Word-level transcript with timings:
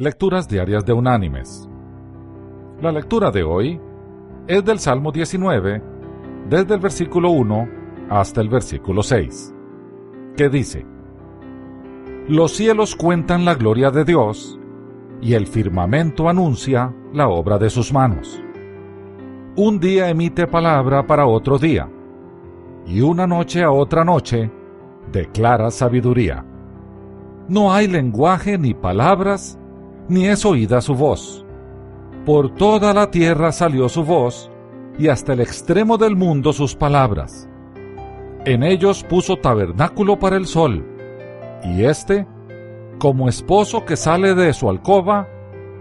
Lecturas 0.00 0.46
Diarias 0.46 0.86
de 0.86 0.92
Unánimes. 0.92 1.68
La 2.80 2.92
lectura 2.92 3.32
de 3.32 3.42
hoy 3.42 3.80
es 4.46 4.64
del 4.64 4.78
Salmo 4.78 5.10
19, 5.10 5.82
desde 6.48 6.74
el 6.74 6.80
versículo 6.80 7.30
1 7.30 7.68
hasta 8.08 8.40
el 8.40 8.48
versículo 8.48 9.02
6, 9.02 9.52
que 10.36 10.48
dice, 10.48 10.86
Los 12.28 12.52
cielos 12.52 12.94
cuentan 12.94 13.44
la 13.44 13.56
gloria 13.56 13.90
de 13.90 14.04
Dios, 14.04 14.60
y 15.20 15.34
el 15.34 15.48
firmamento 15.48 16.28
anuncia 16.28 16.94
la 17.12 17.26
obra 17.26 17.58
de 17.58 17.68
sus 17.68 17.92
manos. 17.92 18.40
Un 19.56 19.80
día 19.80 20.10
emite 20.10 20.46
palabra 20.46 21.08
para 21.08 21.26
otro 21.26 21.58
día, 21.58 21.90
y 22.86 23.00
una 23.00 23.26
noche 23.26 23.64
a 23.64 23.72
otra 23.72 24.04
noche 24.04 24.48
declara 25.10 25.72
sabiduría. 25.72 26.46
No 27.48 27.72
hay 27.72 27.88
lenguaje 27.88 28.58
ni 28.58 28.74
palabras 28.74 29.58
ni 30.08 30.26
es 30.26 30.44
oída 30.44 30.80
su 30.80 30.94
voz. 30.94 31.44
Por 32.24 32.54
toda 32.54 32.92
la 32.92 33.10
tierra 33.10 33.52
salió 33.52 33.88
su 33.88 34.04
voz, 34.04 34.50
y 34.98 35.08
hasta 35.08 35.32
el 35.32 35.40
extremo 35.40 35.96
del 35.96 36.16
mundo 36.16 36.52
sus 36.52 36.74
palabras. 36.74 37.48
En 38.44 38.62
ellos 38.62 39.04
puso 39.04 39.36
tabernáculo 39.36 40.18
para 40.18 40.36
el 40.36 40.46
sol, 40.46 40.84
y 41.64 41.84
éste, 41.84 42.26
como 42.98 43.28
esposo 43.28 43.84
que 43.84 43.96
sale 43.96 44.34
de 44.34 44.52
su 44.52 44.68
alcoba, 44.68 45.28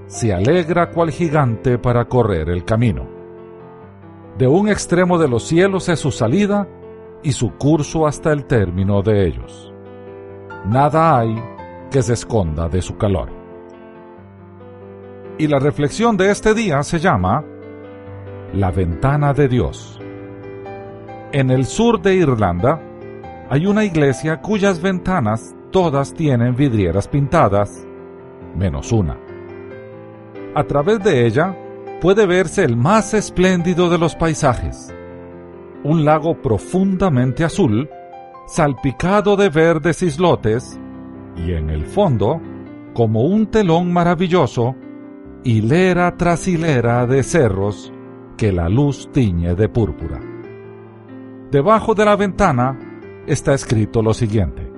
se 0.07 0.33
alegra 0.33 0.91
cual 0.91 1.11
gigante 1.11 1.77
para 1.77 2.05
correr 2.05 2.49
el 2.49 2.63
camino. 2.63 3.07
De 4.37 4.47
un 4.47 4.69
extremo 4.69 5.17
de 5.17 5.27
los 5.27 5.43
cielos 5.43 5.89
es 5.89 5.99
su 5.99 6.11
salida, 6.11 6.67
y 7.23 7.31
su 7.31 7.53
curso 7.57 8.05
hasta 8.05 8.31
el 8.31 8.45
término 8.45 9.01
de 9.01 9.27
ellos. 9.27 9.73
Nada 10.65 11.17
hay 11.17 11.35
que 11.89 12.01
se 12.01 12.13
esconda 12.13 12.69
de 12.69 12.81
su 12.81 12.97
calor. 12.97 13.29
Y 15.39 15.45
la 15.47 15.59
reflexión 15.59 16.17
de 16.17 16.31
este 16.31 16.55
día 16.55 16.81
se 16.81 16.99
llama 16.99 17.45
La 18.53 18.71
ventana 18.71 19.33
de 19.33 19.47
Dios. 19.47 19.99
En 21.31 21.51
el 21.51 21.65
sur 21.65 22.01
de 22.01 22.15
Irlanda 22.15 22.81
hay 23.47 23.67
una 23.67 23.85
iglesia 23.85 24.41
cuyas 24.41 24.81
ventanas 24.81 25.55
todas 25.71 26.15
tienen 26.15 26.55
vidrieras 26.55 27.07
pintadas, 27.07 27.85
menos 28.55 28.91
una. 28.91 29.15
A 30.55 30.63
través 30.63 31.03
de 31.03 31.27
ella 31.27 31.55
puede 32.01 32.25
verse 32.25 32.63
el 32.63 32.75
más 32.75 33.13
espléndido 33.13 33.91
de 33.91 33.99
los 33.99 34.15
paisajes, 34.15 34.91
un 35.83 36.03
lago 36.03 36.41
profundamente 36.41 37.43
azul, 37.43 37.87
salpicado 38.47 39.35
de 39.35 39.49
verdes 39.49 40.01
islotes, 40.01 40.79
y 41.35 41.51
en 41.51 41.69
el 41.69 41.85
fondo, 41.85 42.41
como 42.95 43.21
un 43.21 43.45
telón 43.45 43.93
maravilloso, 43.93 44.75
hilera 45.47 46.17
tras 46.17 46.45
hilera 46.45 47.07
de 47.07 47.23
cerros 47.23 47.93
que 48.35 48.51
la 48.51 48.67
luz 48.67 49.09
tiñe 49.13 49.55
de 49.55 49.69
púrpura. 49.69 50.19
Debajo 51.49 51.95
de 51.95 52.03
la 52.03 52.17
ventana 52.17 52.77
está 53.25 53.53
escrito 53.53 54.01
lo 54.01 54.13
siguiente. 54.13 54.69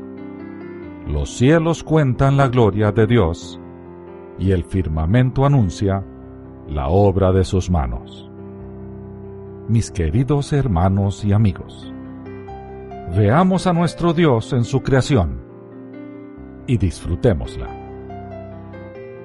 Los 1.07 1.35
cielos 1.35 1.83
cuentan 1.83 2.37
la 2.37 2.49
gloria 2.49 2.91
de 2.91 3.07
Dios 3.07 3.59
y 4.37 4.51
el 4.51 4.63
firmamento 4.63 5.43
anuncia 5.43 6.05
la 6.67 6.87
obra 6.89 7.31
de 7.31 7.45
sus 7.45 7.71
manos. 7.71 8.29
Mis 9.67 9.89
queridos 9.89 10.53
hermanos 10.53 11.25
y 11.25 11.33
amigos, 11.33 11.91
veamos 13.17 13.65
a 13.65 13.73
nuestro 13.73 14.13
Dios 14.13 14.53
en 14.53 14.63
su 14.63 14.83
creación 14.83 15.41
y 16.67 16.77
disfrutémosla. 16.77 17.69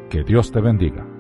Que 0.09 0.25
Dios 0.25 0.51
te 0.51 0.63
bendiga. 0.63 1.14